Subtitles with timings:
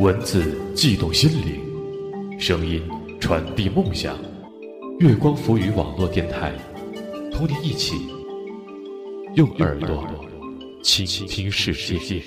[0.00, 2.82] 文字悸动心灵，声音
[3.20, 4.16] 传递梦想。
[4.98, 6.54] 月光浮语网络电台，
[7.30, 7.96] 同你一起
[9.34, 10.02] 用耳朵
[10.82, 12.22] 倾听世界。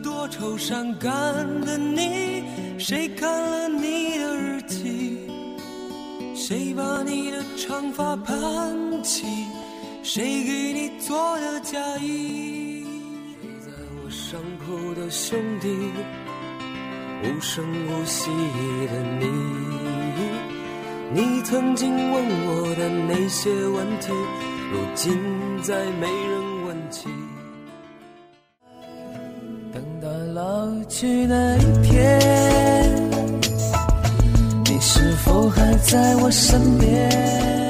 [0.00, 1.10] 多愁善感
[1.62, 2.44] 的你？
[2.78, 5.18] 谁看了你的日记？
[6.34, 9.26] 谁把你的长发盘起？
[10.02, 12.84] 谁给你做的嫁衣？
[13.40, 13.70] 睡在
[14.02, 15.68] 我伤口的兄弟？
[17.24, 18.30] 无声无息
[18.88, 19.26] 的你。
[21.14, 24.10] 你曾经问我的那些问题，
[24.72, 25.16] 如今
[25.62, 27.06] 再没人问起。
[31.02, 32.20] 去那一天，
[34.66, 37.61] 你是否还在我身边？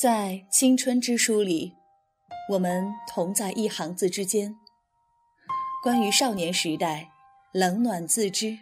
[0.00, 1.74] 在青春之书里，
[2.50, 4.54] 我们同在一行字之间。
[5.82, 7.10] 关于少年时代，
[7.50, 8.56] 冷暖自知，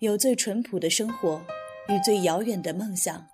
[0.00, 1.40] 有最淳朴的生活
[1.88, 3.28] 与最遥远的梦想，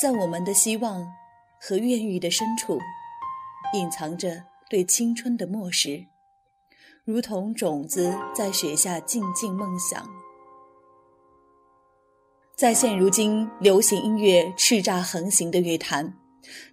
[0.00, 1.12] 在我们的希望
[1.60, 2.78] 和愿欲的深处，
[3.74, 6.06] 隐藏着对青春的漠视，
[7.04, 10.08] 如同种子在雪下静静梦想。
[12.60, 16.12] 在现如今流行音乐叱咤横行的乐坛，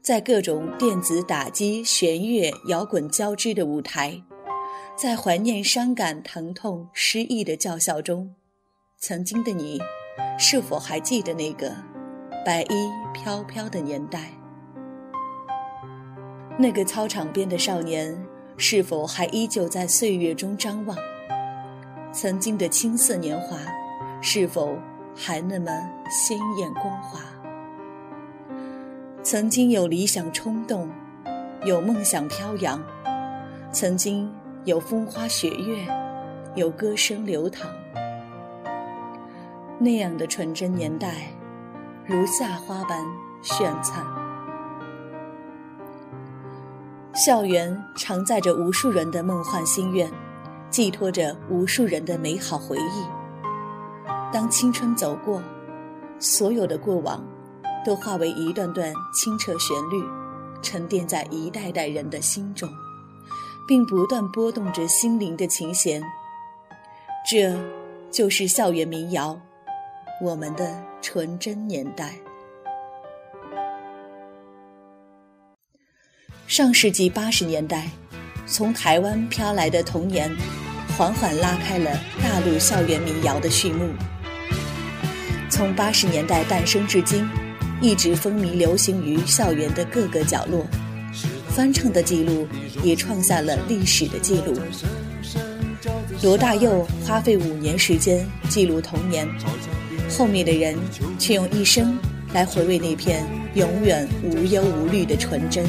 [0.02, 4.22] 在各种电子打击、弦乐、摇滚交织的舞台，
[4.98, 8.36] 在怀念、伤感、疼痛、失意的叫嚣中，
[9.00, 9.80] 曾经的你，
[10.38, 11.74] 是否还记得那个
[12.46, 14.34] 白衣飘飘的年代？
[16.60, 18.14] 那个操场边的少年，
[18.58, 20.98] 是否还依旧在岁月中张望？
[22.12, 23.58] 曾经的青涩年华，
[24.22, 24.78] 是否？
[25.20, 25.72] 还那么
[26.12, 27.20] 鲜艳光滑。
[29.24, 30.88] 曾经有理想冲动，
[31.66, 32.80] 有梦想飘扬，
[33.74, 34.32] 曾经
[34.64, 35.86] 有风花雪月，
[36.54, 37.68] 有歌声流淌。
[39.80, 41.32] 那样的纯真年代，
[42.06, 43.04] 如夏花般
[43.42, 44.06] 绚灿。
[47.14, 50.10] 校园承载着无数人的梦幻心愿，
[50.70, 53.17] 寄托着无数人的美好回忆。
[54.34, 55.42] 当青春走过，
[56.20, 57.26] 所有的过往，
[57.86, 60.04] 都化为一段段清澈旋律，
[60.62, 62.70] 沉淀在一代代人的心中，
[63.68, 66.04] 并不断拨动着心灵的琴弦。
[67.30, 67.58] 这，
[68.12, 69.40] 就是校园民谣，
[70.22, 72.14] 我们的纯真年代。
[76.48, 77.90] 上世纪八十年代，
[78.46, 80.30] 从台湾飘来的童年，
[80.98, 81.92] 缓缓拉开了
[82.22, 83.90] 大陆校园民谣的序幕。
[85.58, 87.28] 从八十年代诞生至今，
[87.82, 90.64] 一直风靡流行于校园的各个角落，
[91.50, 92.48] 翻唱的记录
[92.84, 94.54] 也创下了历史的记录。
[96.22, 99.28] 罗大佑花费五年时间记录童年，
[100.16, 100.78] 后面的人
[101.18, 101.98] 却用一生
[102.34, 103.26] 来回味那片
[103.56, 105.66] 永远无忧无虑的纯真。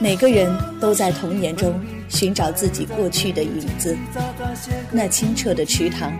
[0.00, 0.50] 每个人
[0.80, 1.78] 都在童年中
[2.08, 3.94] 寻找自己过去的影子，
[4.90, 6.10] 那清澈的池塘。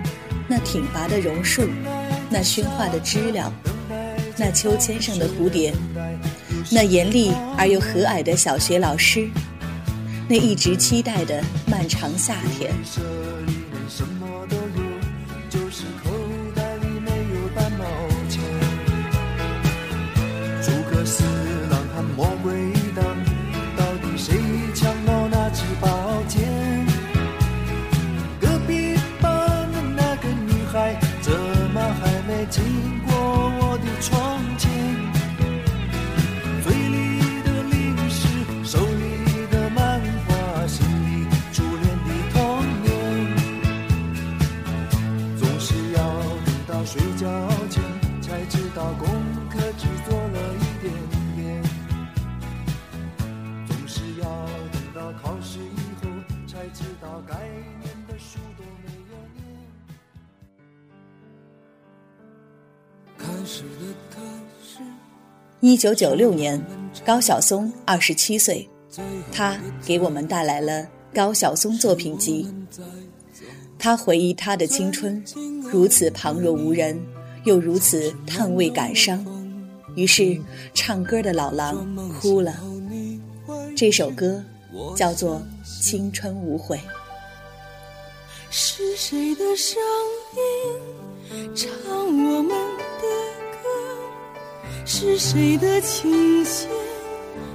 [0.55, 1.63] 那挺拔的榕树，
[2.29, 3.51] 那喧哗的知了，
[4.37, 5.73] 那秋千上的蝴蝶，
[6.71, 9.31] 那严厉而又和蔼的小学老师，
[10.29, 12.71] 那一直期待的漫长夏天。
[46.85, 47.81] 睡觉前
[48.21, 49.09] 才知道功
[49.49, 50.93] 课只做了一点
[51.37, 51.63] 点
[53.69, 54.25] 总是要
[54.73, 56.11] 等到考试以后
[56.47, 57.37] 才知道该
[57.81, 59.47] 念的书都没有念
[63.17, 63.63] 开始
[65.61, 66.61] 一九九六年
[67.07, 68.69] 高晓松二十七岁
[69.33, 69.57] 他
[69.87, 70.85] 给我们带来了
[71.15, 72.53] 高晓松作品集。
[73.83, 75.21] 他回忆他的青春，
[75.73, 76.97] 如此旁若无人，
[77.43, 79.27] 又如此叹味感伤。
[79.97, 80.41] 于是，
[80.73, 81.85] 唱歌的老狼
[82.21, 82.55] 哭了。
[83.77, 84.41] 这首歌
[84.95, 85.43] 叫做
[85.83, 86.77] 《青春无悔》。
[88.51, 89.83] 是谁的声
[91.35, 91.69] 音唱
[92.07, 93.09] 我们的
[93.51, 94.87] 歌？
[94.87, 96.71] 是谁的琴弦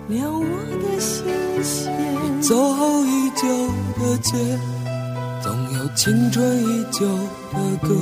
[0.09, 0.43] 撩我
[0.83, 1.23] 的心
[1.63, 2.41] 弦？
[2.41, 3.47] 走后已久
[3.97, 4.33] 的街，
[5.95, 7.95] 青春依旧的歌，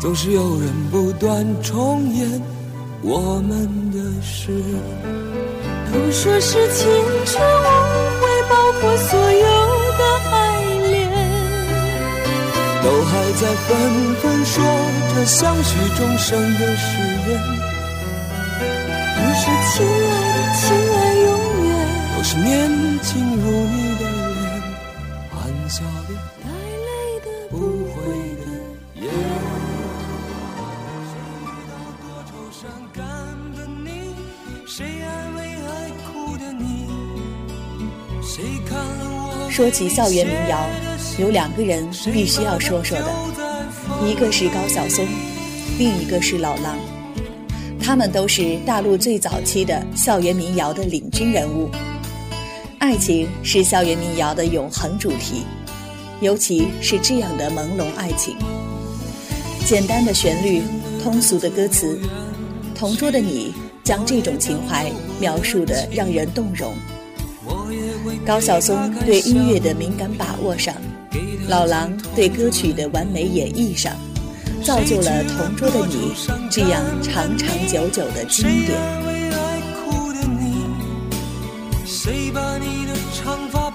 [0.00, 2.40] 总是有人不断重演。
[3.02, 4.50] 我们的事，
[5.92, 6.86] 都说是青
[7.26, 7.66] 春无
[8.18, 9.46] 悔，包括所有
[9.98, 10.02] 的
[10.32, 10.34] 爱
[10.90, 10.94] 恋，
[12.82, 13.68] 都还在纷
[14.22, 14.64] 纷说
[15.14, 16.86] 着相许终生的誓
[17.28, 17.30] 言。
[19.16, 20.64] 都说亲爱的，亲
[20.96, 20.96] 爱
[21.26, 21.28] 永
[21.66, 21.70] 远
[22.16, 22.48] 都是年
[23.02, 23.83] 轻如你
[39.50, 40.66] 说起校园民谣，
[41.18, 43.14] 有两个人必须要说说的，
[44.04, 45.06] 一个是高晓松，
[45.78, 46.76] 另一个是老狼。
[47.80, 51.70] 他们都是大陆最早期的校园民谣的领军人物。
[52.78, 55.44] 爱情是校园民谣的永恒主题，
[56.20, 58.36] 尤其是这样的朦胧爱情。
[59.66, 60.62] 简单的旋律，
[61.02, 61.98] 通俗的歌词，
[62.74, 66.74] 同桌的你将这种情怀描述的让人动容。
[68.26, 70.74] 高晓松对音乐的敏感把握上，
[71.46, 73.92] 老狼对歌曲的完美演绎上，
[74.64, 76.10] 造就了《同桌的你》
[76.50, 78.80] 这样长长久久的经典。
[81.84, 83.70] 谁把你的长发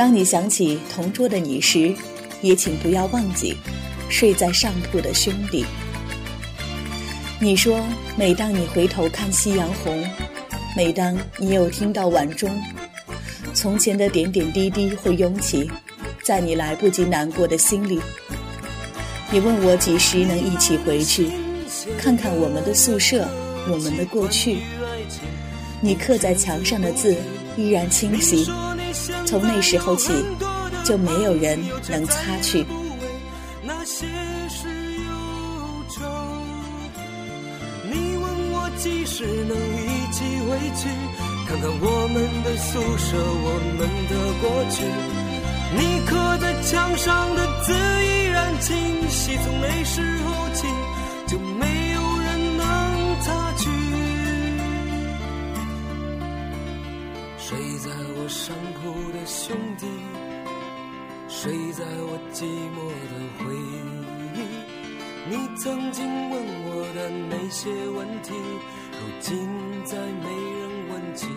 [0.00, 1.94] 当你想起同桌的你时，
[2.40, 3.54] 也请不要忘记
[4.08, 5.66] 睡在上铺的兄弟。
[7.38, 7.78] 你说，
[8.16, 10.02] 每当你回头看夕阳红，
[10.74, 12.50] 每当你又听到晚钟，
[13.52, 15.70] 从前的点点滴滴会涌起，
[16.22, 18.00] 在你来不及难过的心里。
[19.30, 21.28] 你问我几时能一起回去，
[21.98, 23.28] 看看我们的宿舍，
[23.70, 24.60] 我们的过去。
[25.82, 27.14] 你刻在墙上的字
[27.54, 28.50] 依然清晰。
[29.26, 30.12] 从那时候起，
[30.84, 32.66] 就没有人能擦去。
[33.62, 34.06] 那些
[34.48, 35.10] 事忧
[35.88, 36.00] 愁，
[37.84, 40.88] 你问我几时能一起回去，
[41.46, 44.84] 看看我们的宿舍，我们的过去。
[45.72, 50.66] 你刻在墙上的字依然清晰，从那时候起，
[58.50, 59.86] 上铺的兄弟，
[61.28, 62.42] 睡在我寂
[62.74, 63.54] 寞的回
[64.34, 64.38] 忆。
[65.30, 66.34] 你曾经问
[66.66, 68.34] 我的那些问题，
[68.98, 69.46] 如今
[69.84, 70.26] 再没
[70.58, 71.28] 人问起。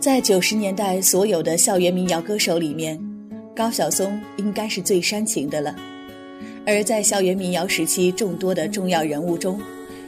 [0.00, 2.96] 在九十年代所有的校园民谣歌手里面，
[3.54, 5.74] 高晓松应该是最煽情的了。
[6.64, 9.60] 而在校园民谣时期众多的重要人物中，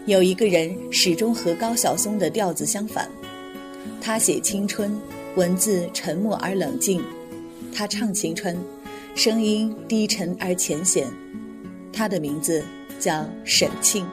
[0.06, 3.10] 有一个人始终和高晓松的调子相反。
[4.00, 4.96] 他写青春，
[5.34, 7.00] 文字沉默而冷静；
[7.74, 8.56] 他唱青春，
[9.16, 11.04] 声音低沉而浅显。
[11.92, 12.62] 他的名字
[13.00, 14.06] 叫沈庆。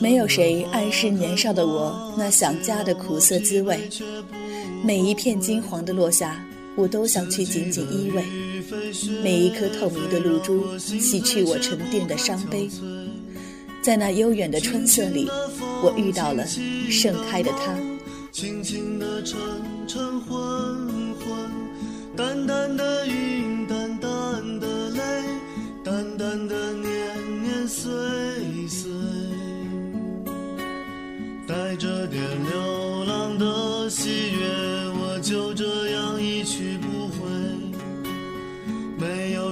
[0.00, 3.88] 没有谁暗示年少的我那想家的苦涩滋味。
[4.84, 6.44] 每一片金黄的落下，
[6.76, 8.22] 我都想去紧紧依偎。
[9.22, 12.68] 每一颗透明的露珠，洗去我沉淀的伤悲。
[13.82, 15.28] 在那悠远的春色里，
[15.82, 16.46] 我遇到了
[16.90, 17.76] 盛开的他。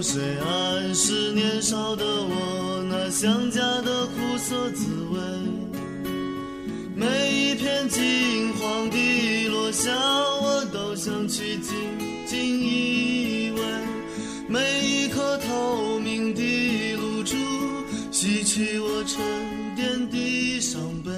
[0.02, 5.21] 谁暗示年少的我那想家的苦涩滋味。
[6.95, 11.76] 每一片金黄的落下，我都想去紧
[12.26, 13.61] 紧依偎。
[14.49, 17.37] 每一颗透明的露珠，
[18.11, 19.21] 洗去我沉
[19.76, 21.10] 淀的伤悲。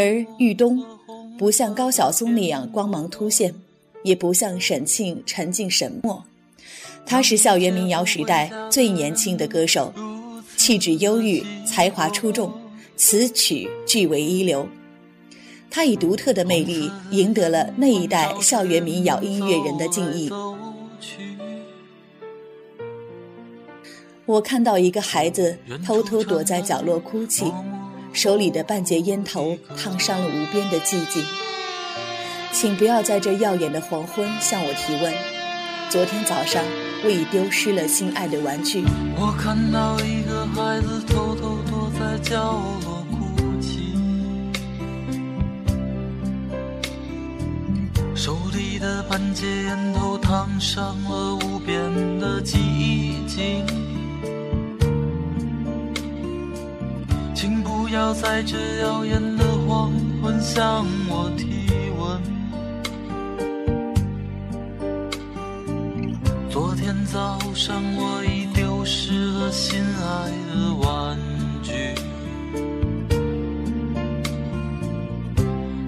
[0.00, 0.82] 而玉东，
[1.36, 3.54] 不像高晓松那样光芒突现，
[4.02, 6.24] 也不像沈庆沉静沈默，
[7.04, 9.92] 他是校园民谣时代最年轻的歌手，
[10.56, 12.50] 气质忧郁，才华出众，
[12.96, 14.66] 词曲俱为一流。
[15.68, 20.30] 他以独特的魅力赢得了那一代校园民谣音乐人的敬意。
[24.24, 27.52] 我看到一个孩子偷偷躲在角落哭泣。
[28.12, 31.24] 手里的半截烟头烫伤了无边的寂静，
[32.52, 35.12] 请不要在这耀眼的黄昏向我提问。
[35.88, 36.62] 昨天早上
[37.04, 38.84] 我已丢失了心爱的玩具。
[39.16, 43.94] 我看到一个孩子偷偷躲在角落哭泣，
[48.14, 51.80] 手里的半截烟头烫伤了无边
[52.18, 53.64] 的寂静。
[57.40, 62.20] 请不要在这耀眼的黄昏向我提问。
[66.50, 71.18] 昨天早上我已丢失了心爱的玩
[71.62, 71.72] 具。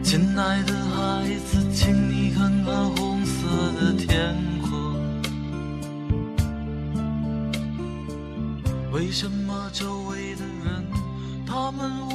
[0.03, 3.47] 亲爱的孩子，请你看看红色
[3.79, 4.71] 的天空。
[8.91, 10.02] 为什么周围？
[11.79, 12.12] 他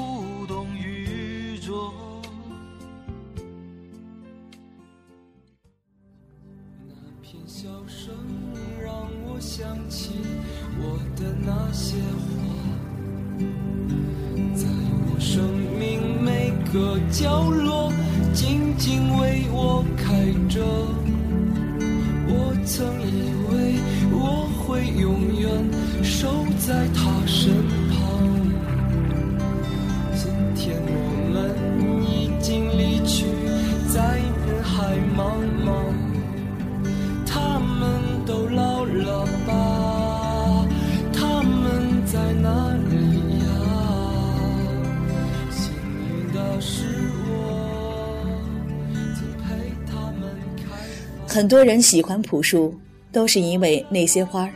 [51.38, 52.74] 很多人喜欢朴树，
[53.12, 54.51] 都是因为那些花儿。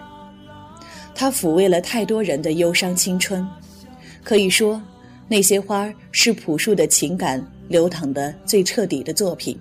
[1.14, 3.48] 他抚慰了太多人的忧伤青春，
[4.24, 4.82] 可以说。
[5.28, 9.56] 那些花儿是朴树的情感流淌的最彻底的作品，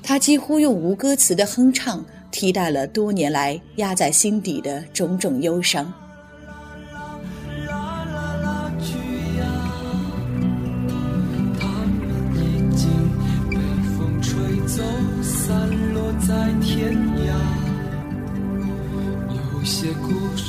[0.00, 5.92] 他几乎用无歌词的哼唱替代了多年来压在心底的种种忧伤。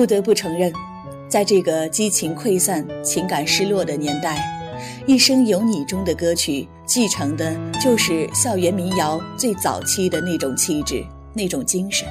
[0.00, 0.72] 不得不承认，
[1.28, 4.38] 在这个激情溃散、情感失落的年代，
[5.06, 11.04] 《一生有你》中的歌曲继承的就是校园民谣最早期的那种气质、
[11.34, 12.08] 那种精神，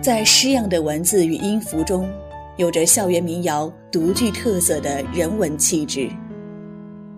[0.00, 2.10] 在诗样的文字与音符中，
[2.56, 6.08] 有着校园民谣独具特色的人文气质。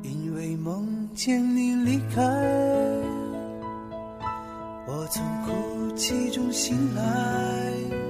[0.03, 2.21] 因为梦见你离开，
[4.89, 8.10] 我从哭泣中醒来。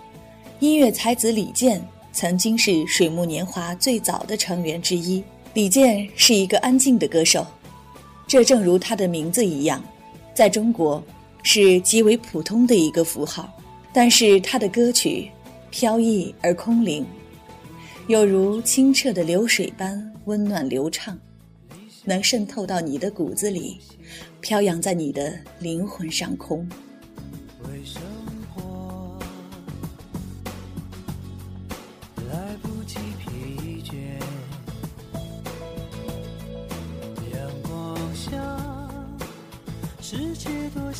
[0.61, 5.23] 音乐才子李健曾经是水木年华最早的成员之一。
[5.55, 7.47] 李健是一个安静的歌手，
[8.27, 9.83] 这正如他的名字一样，
[10.35, 11.03] 在中国
[11.41, 13.51] 是极为普通的一个符号。
[13.91, 15.27] 但是他的歌曲
[15.71, 17.03] 飘逸而空灵，
[18.05, 21.17] 有如清澈的流水般温暖流畅，
[22.05, 23.79] 能渗透到你的骨子里，
[24.41, 26.69] 飘扬在你的灵魂上空。
[27.63, 28.10] 为生活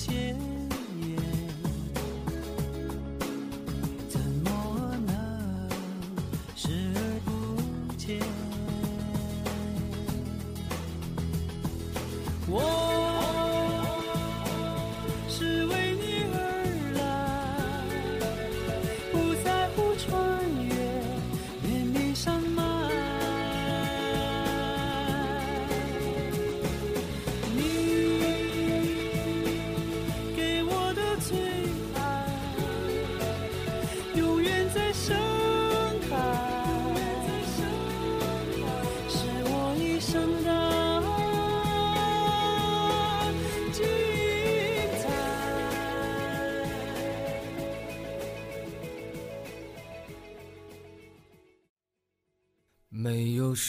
[0.04, 0.36] 鲜
[1.00, 1.22] 艳，
[4.10, 5.70] 怎么能
[6.56, 7.30] 视而不
[7.98, 8.20] 见？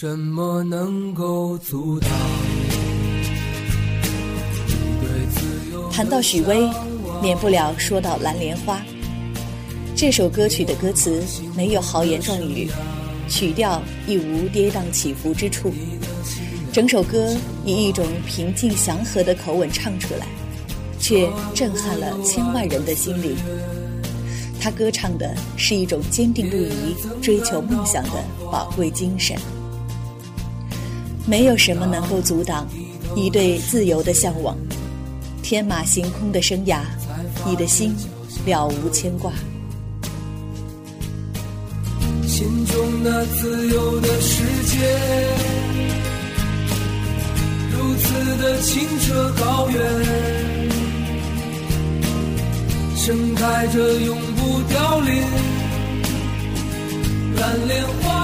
[0.02, 2.10] 什么能够阻挡
[5.92, 6.68] 谈到许巍，
[7.22, 8.78] 免不了说到《蓝莲花》。
[9.94, 11.22] 这首歌曲的歌词
[11.56, 12.68] 没有豪言壮语，
[13.28, 15.72] 曲调亦无跌宕起伏之处，
[16.72, 17.32] 整首歌
[17.64, 20.26] 以一种平静祥和的口吻唱出来，
[20.98, 23.36] 却震撼了千万人的心灵。
[24.60, 28.10] 他歌唱的是一种坚定不移追求梦想的
[28.50, 29.36] 宝贵精神。
[31.26, 32.66] 没有什么能够阻挡
[33.14, 34.56] 你对自由的向往，
[35.42, 36.80] 天马行空的生涯，
[37.46, 37.94] 你的心
[38.44, 39.32] 了无牵挂。
[42.26, 44.78] 心中那自由的世界，
[47.70, 49.80] 如此的清澈高远，
[52.96, 55.22] 盛开着永不凋零
[57.36, 58.21] 蓝莲花。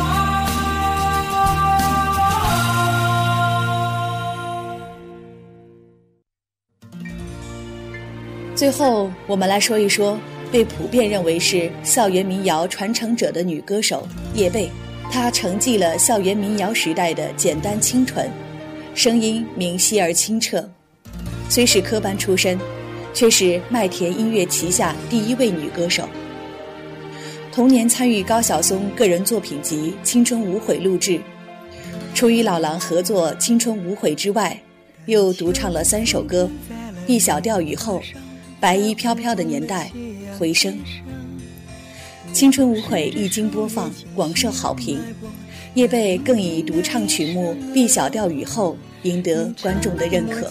[8.59, 10.18] 最后，我们来说一说
[10.51, 14.68] 被普遍认为是校园民谣传承者的女歌手叶蓓。
[15.12, 18.29] 她承继了校园民谣时代的简单清纯，
[18.97, 20.68] 声音明晰而清澈。
[21.49, 22.59] 虽是科班出身，
[23.14, 26.09] 却是麦田音乐旗下第一位女歌手。
[27.53, 31.21] 同年参与高晓松个人作品集《青春无悔》录制，
[32.12, 34.61] 除与老狼合作《青春无悔》之外，
[35.07, 36.51] 又独唱了三首歌，
[37.07, 38.01] 《一小调雨后》。
[38.61, 39.90] 白衣飘飘的年代，
[40.37, 40.79] 回声。
[42.33, 44.99] 青春无悔一经播放，广受好评。
[45.75, 48.77] 叶蓓更以独唱曲目《B 小调雨后》
[49.09, 50.51] 赢得观众的认可。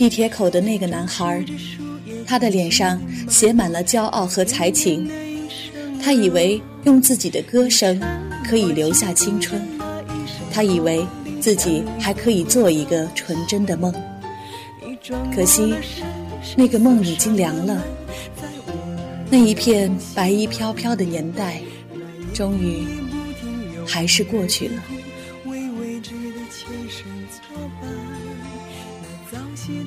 [0.00, 1.44] 地铁口的那个男孩，
[2.26, 5.06] 他的脸上写满了骄傲和才情。
[6.02, 8.00] 他以为用自己的歌声
[8.42, 9.60] 可以留下青春，
[10.50, 11.06] 他以为
[11.38, 13.92] 自己还可以做一个纯真的梦。
[15.34, 15.74] 可惜，
[16.56, 17.84] 那个梦已经凉了。
[19.28, 21.60] 那一片白衣飘飘的年代，
[22.32, 22.86] 终于
[23.86, 24.82] 还是过去了。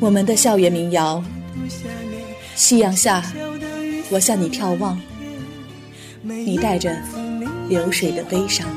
[0.04, 1.24] 我们的校园民谣，
[2.56, 3.24] 夕阳下，
[4.10, 5.00] 我向你眺望，
[6.22, 6.94] 你带着
[7.70, 8.68] 流水的悲伤。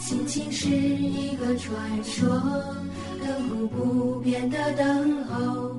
[0.00, 2.28] 心情是一个传说，
[3.20, 5.76] 亘古不变的等候。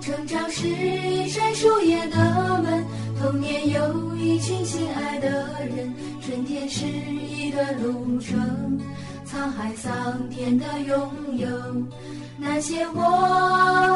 [0.00, 2.84] 成长是一扇树叶的门，
[3.20, 5.28] 童年有一群亲爱的
[5.64, 8.80] 人，春天是一段路程，
[9.26, 11.48] 沧海桑田的拥有，
[12.38, 13.02] 那些我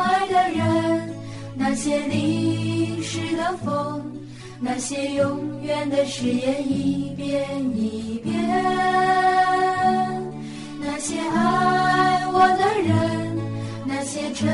[0.04, 1.14] 爱的人。
[1.54, 4.02] 那些历史的风，
[4.64, 7.44] 那些永远的誓言，一遍
[7.76, 8.32] 一遍。
[10.80, 13.36] 那些爱我的人，
[13.84, 14.48] 那些沉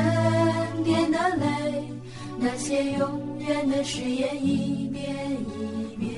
[0.83, 1.83] 淀的泪，
[2.39, 6.09] 那些永远的誓言，一遍一遍。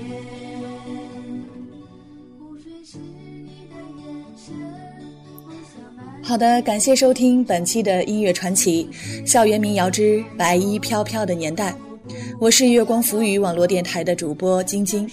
[6.23, 8.89] 好的，感谢收听本期的音乐传奇
[9.27, 11.71] 《校园民谣之白衣飘飘的年代》，
[12.41, 15.07] 我是月光浮语网络电台的主播晶晶。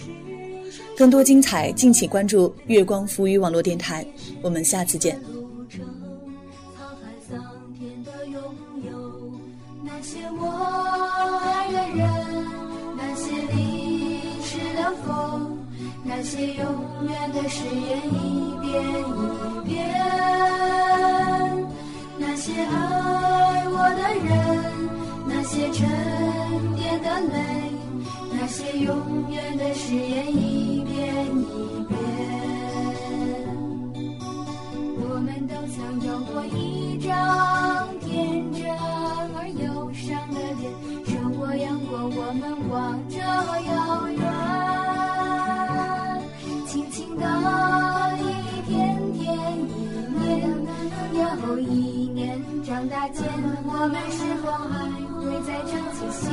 [0.97, 4.03] 更多精彩，敬请关注月光浮语网络电台。
[4.41, 5.21] 我们下次见。
[16.05, 16.64] 那些永
[17.11, 18.73] 远的誓言，一遍
[19.05, 19.77] 一遍。
[22.17, 24.48] 那些爱我的人，
[25.51, 25.89] 那些沉
[26.77, 27.73] 淀的泪，
[28.31, 31.41] 那些永远的誓言，一遍一
[31.89, 31.99] 遍。
[35.01, 37.09] 我们都曾有过一张
[38.01, 38.69] 天真
[39.35, 40.71] 而忧伤的脸，
[41.07, 44.21] 生活阳光，我们望着遥远，
[46.67, 47.25] 轻轻的
[48.21, 48.23] 一
[48.69, 48.77] 天
[49.15, 49.25] 天
[49.65, 49.81] 一
[50.13, 50.29] 年，
[51.49, 52.39] 又一年。
[52.63, 53.25] 长大间，
[53.65, 55.08] 我们是否还
[55.49, 56.29] 会再唱起心？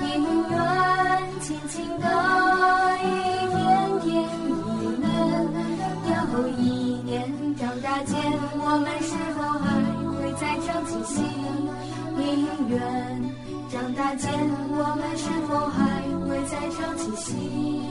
[0.00, 0.08] 宁
[0.48, 0.56] 愿
[1.42, 2.06] 轻轻的
[3.02, 3.04] 一
[3.52, 4.08] 天天
[4.80, 5.04] 一年，
[6.08, 6.12] 又
[6.56, 6.58] 一
[7.04, 7.12] 年。
[7.54, 8.16] 长大间，
[8.56, 9.64] 我们是否还
[10.16, 11.22] 会再唱起心？
[12.16, 12.80] 宁愿
[13.70, 14.32] 长大间，
[14.70, 17.83] 我们是否还会再唱起心？